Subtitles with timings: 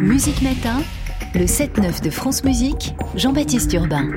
[0.00, 0.82] Musique Matin,
[1.34, 4.10] le 7-9 de France Musique, Jean-Baptiste Urbain.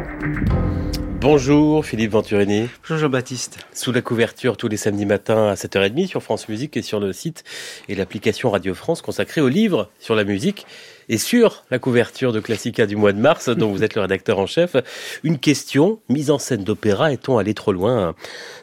[1.22, 2.68] Bonjour Philippe Venturini.
[2.82, 3.60] Bonjour Jean-Baptiste.
[3.74, 7.14] Sous la couverture tous les samedis matins à 7h30 sur France Musique et sur le
[7.14, 7.46] site
[7.88, 10.66] et l'application Radio France consacrée aux livres sur la musique
[11.10, 14.40] et sur la couverture de Classica du mois de mars dont vous êtes le rédacteur
[14.40, 14.76] en chef.
[15.24, 18.10] Une question, mise en scène d'opéra, est-on allé trop loin?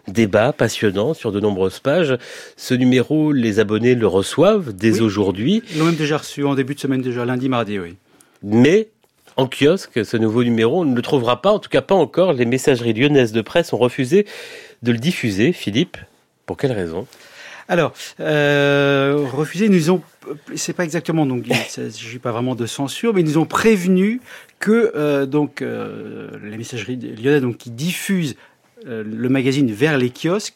[0.09, 2.17] Un débat passionnant sur de nombreuses pages.
[2.57, 5.63] Ce numéro, les abonnés le reçoivent dès aujourd'hui.
[5.73, 7.97] Ils l'ont même déjà reçu en début de semaine déjà, lundi, mardi, oui.
[8.43, 8.89] Mais
[9.37, 12.33] en kiosque, ce nouveau numéro, on ne le trouvera pas, en tout cas pas encore.
[12.33, 14.27] Les messageries lyonnaises de presse ont refusé
[14.83, 15.53] de le diffuser.
[15.53, 15.97] Philippe,
[16.47, 17.07] pour quelle raison?
[17.71, 20.03] Alors, euh, refusé, ils nous ont,
[20.57, 24.21] c'est pas exactement, donc il s'agit pas vraiment de censure, mais ils nous ont prévenu
[24.59, 28.35] que euh, donc euh, les messageries lyonnaises donc qui diffusent
[28.85, 30.55] le magazine vers les kiosques,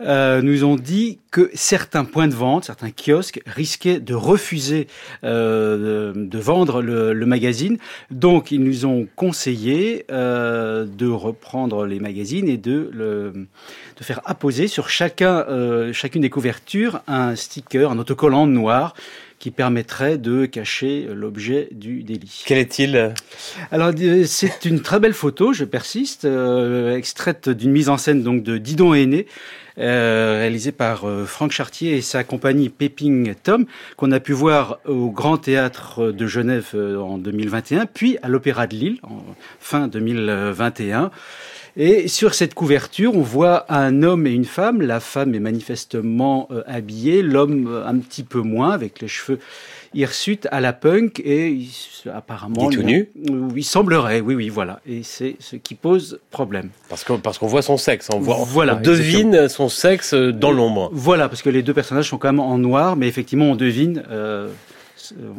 [0.00, 4.86] euh, nous ont dit que certains points de vente, certains kiosques risquaient de refuser
[5.24, 7.76] euh, de, vendre le, magazine.
[8.10, 14.68] Donc ils nous ont conseillé euh, de reprendre les magazines et de, de faire apposer
[14.68, 18.94] sur chacun, euh, chacune des couvertures un sticker, un autocollant noir
[19.40, 22.44] qui permettrait de cacher l'objet du délit.
[22.46, 23.14] Quel est-il?
[23.72, 23.90] Alors
[24.26, 28.58] c'est une très belle photo, je persiste, euh, extraite d'une mise en scène donc de
[28.58, 29.26] Didon Aîné,
[29.80, 33.64] euh, réalisée par euh, Franck Chartier et sa compagnie Pepping Tom,
[33.96, 38.66] qu'on a pu voir au Grand Théâtre de Genève euh, en 2021, puis à l'Opéra
[38.66, 39.22] de Lille en
[39.58, 41.10] fin 2021.
[41.76, 44.82] Et sur cette couverture, on voit un homme et une femme.
[44.82, 49.38] La femme est manifestement habillée, l'homme un petit peu moins, avec les cheveux
[49.94, 51.70] hirsutes à la punk et il,
[52.12, 53.10] apparemment il, tout nu.
[53.56, 54.80] il semblerait, oui, oui, voilà.
[54.86, 56.70] Et c'est ce qui pose problème.
[56.88, 59.48] Parce qu'on parce qu'on voit son sexe, on voit, voilà, on devine exactement.
[59.48, 60.90] son sexe dans l'ombre.
[60.92, 64.04] Voilà, parce que les deux personnages sont quand même en noir, mais effectivement on devine.
[64.10, 64.48] Euh,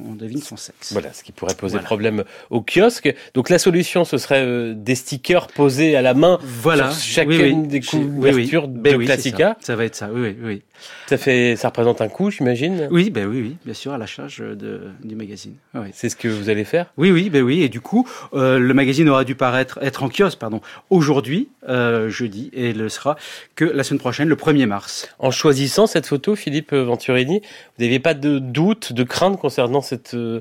[0.08, 0.92] on devine son sexe.
[0.94, 1.86] Voilà, ce qui pourrait poser voilà.
[1.86, 3.14] problème au kiosque.
[3.34, 6.92] Donc la solution, ce serait euh, des stickers posés à la main voilà.
[6.92, 7.68] sur chacune oui, oui.
[7.68, 8.98] des couvertures oui, oui.
[8.98, 9.58] de Classica.
[9.60, 9.68] Ça.
[9.68, 9.76] ça.
[9.76, 10.62] va être ça, oui, oui.
[11.08, 12.88] Ça, fait, ça représente un coût, j'imagine?
[12.92, 15.56] Oui, ben oui, oui, bien sûr, à la charge de, du magazine.
[15.94, 16.92] C'est ce que vous allez faire?
[16.98, 17.62] Oui, oui, ben oui.
[17.62, 22.10] Et du coup, euh, le magazine aura dû paraître, être en kiosque, pardon, aujourd'hui, euh,
[22.10, 23.16] jeudi, et le sera
[23.56, 25.10] que la semaine prochaine, le 1er mars.
[25.20, 27.42] En choisissant cette photo, Philippe Venturini,
[27.78, 30.40] vous n'aviez pas de doute, de crainte concernant cette euh,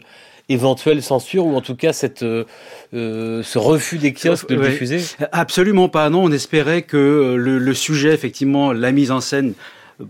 [0.48, 2.44] éventuelle censure ou en tout cas cette, euh,
[2.92, 4.70] ce refus des kiosques de le ouais.
[4.70, 5.00] diffuser?
[5.32, 6.08] Absolument pas.
[6.10, 9.54] Non, on espérait que le, le, sujet, effectivement, la mise en scène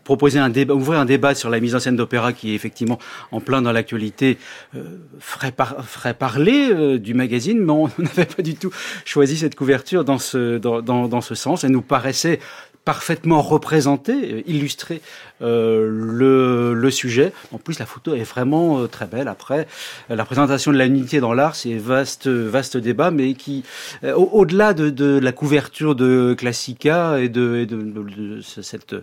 [0.05, 2.99] proposer un débat, ouvrir un débat sur la mise en scène d'opéra qui est effectivement
[3.33, 4.39] en plein dans l'actualité,
[4.75, 4.83] euh,
[5.19, 8.71] ferait, par, ferait parler euh, du magazine, mais on n'avait pas du tout
[9.05, 11.65] choisi cette couverture dans ce, dans, dans, dans ce sens.
[11.65, 12.41] Elle nous paraissait
[12.85, 15.01] parfaitement représenté, illustré
[15.43, 17.33] euh, le, le, sujet.
[17.53, 19.29] En plus, la photo est vraiment euh, très belle.
[19.29, 19.67] Après,
[20.09, 23.65] la présentation de l'unité dans l'art, c'est vaste, vaste débat, mais qui,
[24.05, 28.95] euh, au-delà de, de, la couverture de Classica et de, et de, de, cette,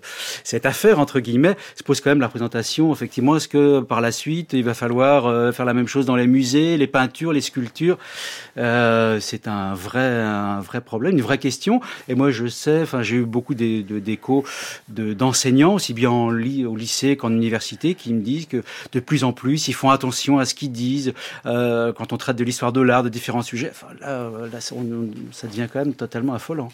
[0.44, 2.92] cette affaire entre guillemets, se pose quand même la présentation.
[2.92, 6.16] Effectivement, est-ce que par la suite, il va falloir euh, faire la même chose dans
[6.16, 7.98] les musées, les peintures, les sculptures?
[8.58, 11.82] Euh, C'est un vrai, un vrai problème, une vraie question.
[12.08, 14.44] Et moi, je sais, j'ai eu beaucoup des d'échos
[14.90, 19.24] de, d'enseignants, aussi bien en au lycée qu'en université, qui me disent que de plus
[19.24, 21.14] en plus, ils font attention à ce qu'ils disent
[21.46, 23.72] euh, quand on traite de l'histoire de l'art, de différents sujets.
[24.02, 24.30] Là,
[24.62, 26.70] ça devient quand même totalement affolant.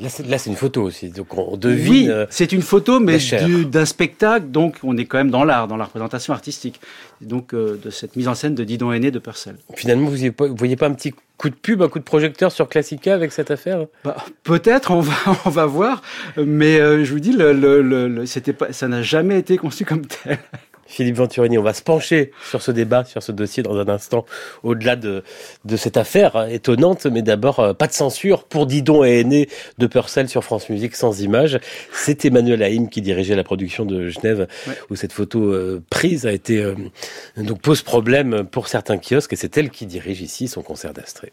[0.00, 2.10] Là, c'est, une photo aussi, donc on devine.
[2.10, 5.66] Oui, c'est une photo, mais du, d'un spectacle, donc on est quand même dans l'art,
[5.66, 6.80] dans la représentation artistique.
[7.20, 9.56] Donc euh, de cette mise en scène de Didon Aîné de Purcell.
[9.74, 12.68] Finalement, vous ne voyez pas un petit coup de pub, un coup de projecteur sur
[12.68, 15.14] Classica avec cette affaire bah, Peut-être, on va,
[15.44, 16.02] on va voir,
[16.36, 19.84] mais euh, je vous dis, le, le, le, c'était pas, ça n'a jamais été conçu
[19.84, 20.38] comme tel.
[20.88, 24.24] Philippe Venturini, on va se pencher sur ce débat, sur ce dossier dans un instant,
[24.62, 25.22] au-delà de,
[25.64, 29.86] de cette affaire étonnante, mais d'abord, euh, pas de censure pour Didon et Aîné de
[29.86, 31.60] Purcell sur France Musique sans images.
[31.92, 34.74] C'est Emmanuel Haïm qui dirigeait la production de Genève, ouais.
[34.90, 36.74] où cette photo euh, prise a été, euh,
[37.36, 41.32] donc pose problème pour certains kiosques, et c'est elle qui dirige ici son concert d'Astrée.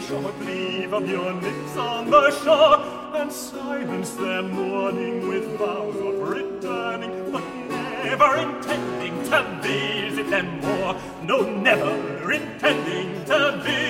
[0.00, 2.80] Leave of your lips on the shore,
[3.16, 7.44] and silence them mourning with vows of returning, but
[8.02, 10.96] never intending to visit them more.
[11.22, 13.83] No, never intending to visit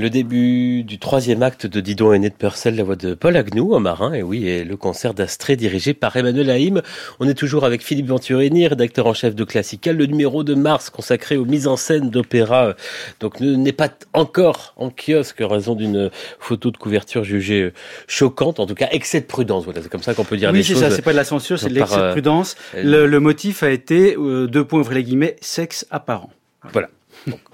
[0.00, 3.74] Le début du troisième acte de Didon Aîné de Purcell, la voix de Paul Agnew,
[3.74, 6.82] un marin, et oui, et le concert d'Astrée dirigé par Emmanuel Haïm.
[7.18, 9.96] On est toujours avec Philippe Venturini, rédacteur en chef de Classical.
[9.96, 12.74] Le numéro de mars consacré aux mises en scène d'opéra,
[13.18, 17.72] donc n'est pas encore en kiosque en raison d'une photo de couverture jugée
[18.06, 19.64] choquante, en tout cas excès de prudence.
[19.64, 20.82] Voilà, c'est comme ça qu'on peut dire Oui, les c'est choses.
[20.82, 22.54] ça, c'est pas de la censure, c'est de l'excès de euh, prudence.
[22.76, 26.30] euh, Le, le motif a été, euh, deux points ouvrez les guillemets, sexe apparent.
[26.72, 26.88] Voilà.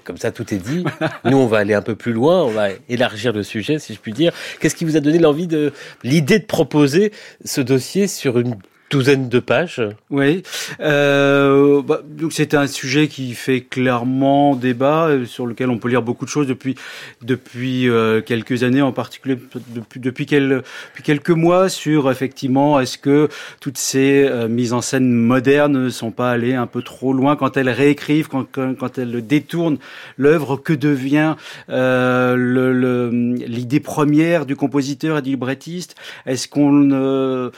[0.03, 0.83] Comme ça, tout est dit.
[1.25, 3.99] Nous, on va aller un peu plus loin, on va élargir le sujet, si je
[3.99, 4.33] puis dire.
[4.59, 5.73] Qu'est-ce qui vous a donné l'envie de,
[6.03, 7.11] l'idée de proposer
[7.43, 8.55] ce dossier sur une
[8.91, 9.81] douzaine de pages.
[10.09, 10.43] Oui,
[10.79, 15.89] euh, bah, donc c'est un sujet qui fait clairement débat, euh, sur lequel on peut
[15.89, 16.75] lire beaucoup de choses depuis
[17.21, 19.37] depuis euh, quelques années, en particulier
[19.69, 23.27] depuis depuis, depuis quelques mois, sur effectivement est-ce que
[23.59, 27.35] toutes ces euh, mises en scène modernes ne sont pas allées un peu trop loin
[27.35, 29.79] quand elles réécrivent, quand quand, elles détournent
[30.17, 31.35] l'œuvre, que devient
[31.69, 35.95] euh, le- le- l'idée première du compositeur et du librettiste?
[36.25, 37.51] Est-ce qu'on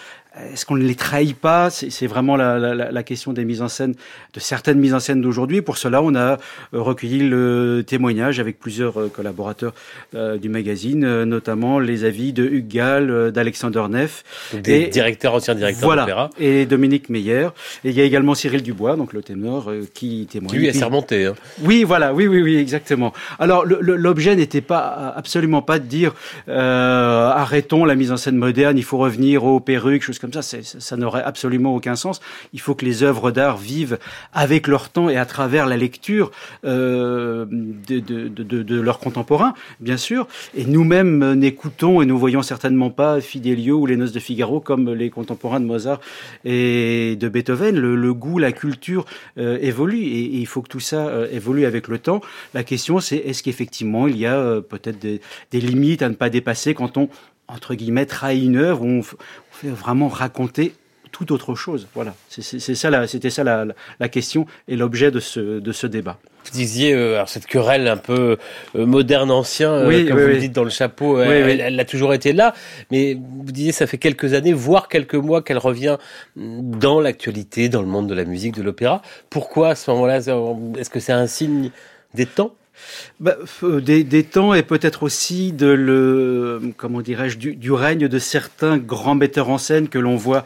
[0.53, 1.69] est-ce qu'on ne les trahit pas?
[1.69, 3.93] C'est vraiment la, la- la- la question des mises en scène,
[4.33, 5.61] de certaines mises en scène d'aujourd'hui.
[5.61, 6.37] Pour cela, on a euh,
[6.73, 9.73] recueilli le témoignage avec plusieurs euh, collaborateurs
[10.15, 14.23] euh, du magazine, notamment les avis de Hugues Gall, d'Alexander Neff,
[14.53, 17.47] des Et- directeurs, anciens directeurs voilà, d'opéra, et Dominique Meyer.
[17.83, 20.49] Et il y a également Cyril Dubois, donc le ténor, qui témoigne.
[20.51, 21.25] qui lui est Puis- sermenté.
[21.25, 21.35] Hein.
[21.63, 23.13] oui, voilà, oui, oui, oui, exactement.
[23.39, 26.13] Alors, l'objet n'était pas absolument pas de dire
[26.49, 30.63] euh, arrêtons la mise en scène moderne, il faut revenir aux perruques, choses comme C'est-
[30.63, 32.21] Ça, ça n'aurait absolument aucun sens.
[32.53, 33.97] Il faut que les œuvres d'art vivent
[34.33, 36.31] avec leur temps et à travers la lecture
[36.65, 40.28] euh, de, leurs contemporains, bien sûr.
[40.56, 44.59] Et nous-mêmes euh, n'écoutons et nous voyons certainement pas Fidelio ou les Noces de Figaro
[44.59, 45.99] comme les contemporains de Mozart
[46.45, 47.78] et de Beethoven.
[47.78, 49.06] Le, goût, la culture
[49.37, 52.21] euh, évolue et, il faut que tout ça euh, évolue avec le temps.
[52.54, 56.73] La question, c'est est-ce qu'effectivement il y a peut-être des limites à ne pas dépasser
[56.73, 57.09] quand on
[57.47, 59.01] entre guillemets trahit une œuvre où on,
[59.51, 60.73] fait vraiment raconter
[61.11, 61.87] tout autre chose.
[61.95, 66.19] Voilà, C'est- ça, c'était ça la, question et l'objet de ce, de ce débat.
[66.45, 68.37] Vous disiez, euh, alors cette querelle un peu
[68.75, 70.39] euh, moderne-ancien, euh, Oui, comme oui, vous oui.
[70.39, 72.54] dites dans le chapeau, euh, elle, elle a toujours été là,
[72.92, 75.97] mais vous disiez, ça fait quelques années, voire quelques mois qu'elle revient
[76.35, 79.01] dans l'actualité, dans le monde de la musique, de l'opéra.
[79.30, 81.71] Pourquoi à ce moment-là Est-ce que c'est un signe
[82.13, 82.54] des temps?
[83.19, 88.07] Bah, f- des, des temps et peut-être aussi de le comment dirais-je du, du règne
[88.07, 90.45] de certains grands metteurs en scène que l'on voit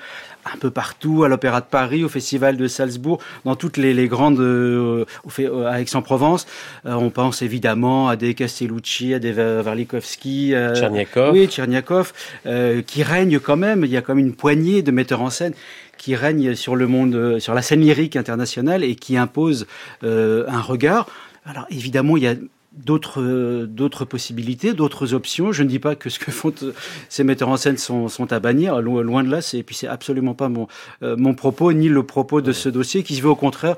[0.51, 4.07] un peu partout à l'Opéra de Paris, au Festival de Salzbourg, dans toutes les, les
[4.07, 5.05] grandes euh,
[5.39, 6.47] euh, à Aix-en-Provence.
[6.87, 12.13] Euh, on pense évidemment à des Castellucci, à des Va- Warlikowski, euh, Tcherniakov oui, Tcherniakov,
[12.47, 13.85] euh, qui règne quand même.
[13.85, 15.53] Il y a même une poignée de metteurs en scène
[15.99, 19.67] qui règnent sur le monde, euh, sur la scène lyrique internationale et qui imposent
[20.03, 21.05] euh, un regard.
[21.45, 22.35] Alors évidemment, il y a
[22.73, 25.51] d'autres euh, d'autres possibilités, d'autres options.
[25.51, 26.73] Je ne dis pas que ce que font euh,
[27.09, 29.41] ces metteurs en scène sont, sont à bannir, loin de là.
[29.41, 30.67] C'est puis c'est absolument pas mon
[31.03, 33.75] euh, mon propos ni le propos de ce dossier qui se veut au contraire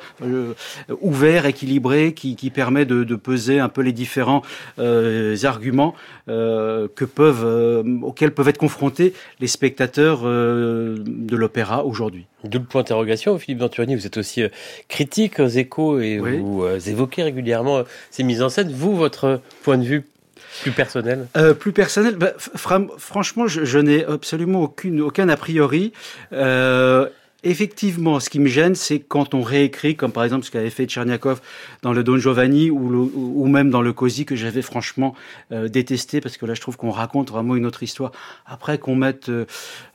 [1.02, 4.42] ouvert, équilibré, qui, qui permet de, de, peser un peu les différents
[4.78, 5.94] arguments
[6.28, 12.26] que peuvent auxquels peuvent être confrontés les spectateurs de l'opéra aujourd'hui.
[12.44, 14.44] Double point d'interrogation, Philippe Venturini, vous êtes aussi
[14.90, 18.72] critique aux échos et vous évoquez régulièrement ces mises en scène.
[18.72, 20.04] Vous, votre point de vue
[20.62, 21.28] plus personnel?
[21.36, 25.94] Euh, Plus personnel, bah, franchement, je, je n'ai absolument aucune, aucun a priori.
[26.32, 27.08] Euh,
[27.46, 30.86] Effectivement, ce qui me gêne, c'est quand on réécrit, comme par exemple ce qu'avait fait
[30.86, 31.42] Tcherniakov
[31.82, 35.14] dans le Don Giovanni ou, même dans le Così que j'avais franchement
[35.52, 38.14] euh, détesté parce que là, je trouve qu'on raconte vraiment une autre histoire.
[38.46, 39.46] Après qu'on mette euh,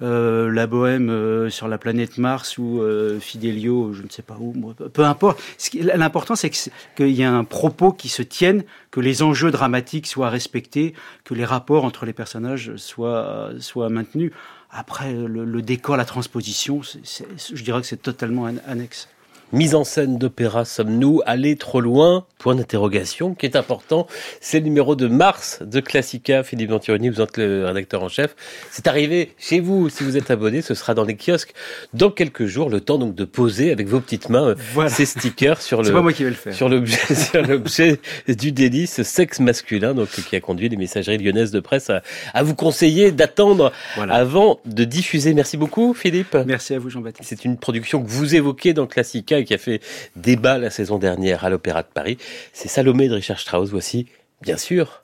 [0.02, 2.83] euh la Bohème euh, sur la planète Mars ou
[3.19, 4.52] Fidelio, je ne sais pas où,
[4.93, 5.43] peu importe.
[5.75, 10.28] L'important, c'est qu'il y ait un propos qui se tienne, que les enjeux dramatiques soient
[10.28, 10.93] respectés,
[11.25, 13.50] que les rapports entre les personnages soient
[13.88, 14.33] maintenus.
[14.70, 19.08] Après, le, le décor, la transposition, je dirais que c'est totalement annexe
[19.52, 22.25] mise en scène d'opéra sommes-nous allés trop loin?
[22.38, 24.07] Point d'interrogation qui est important.
[24.40, 26.45] C'est le numéro de mars de Classica.
[26.45, 28.37] Philippe Venturini, vous êtes le rédacteur en chef.
[28.71, 29.88] C'est arrivé chez vous.
[29.88, 31.52] Si vous êtes abonné, ce sera dans les kiosques
[31.95, 32.71] dans quelques jours.
[32.71, 36.12] Le temps donc de poser avec vos petites mains euh, ces stickers sur le, moi
[36.12, 36.55] qui vais le faire.
[36.55, 41.50] sur l'objet, sur l'objet du délice sexe masculin, donc qui a conduit les messageries lyonnaises
[41.50, 42.02] de presse à,
[42.35, 45.35] à vous conseiller d'attendre avant de diffuser.
[45.35, 46.37] Merci beaucoup, Philippe.
[46.47, 47.28] Merci à vous, Jean-Baptiste.
[47.28, 49.80] C'est une production que vous évoquez dans Classica qui a fait
[50.16, 52.18] débat la saison dernière à l'Opéra de Paris.
[52.52, 53.71] C'est Salomé de Richard Strauss.
[53.71, 54.07] Voici,
[54.42, 55.02] bien sûr,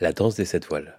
[0.00, 0.98] la danse des sept voiles.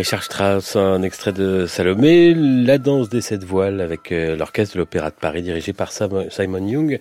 [0.00, 4.78] Richard Strauss, un extrait de Salomé, la danse des sept voiles avec euh, l'orchestre de
[4.78, 6.98] l'Opéra de Paris dirigé par Simon Young,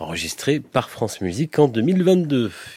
[0.00, 2.50] enregistré par France Musique en 2022.